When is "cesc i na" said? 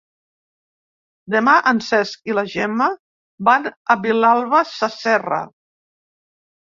1.89-2.45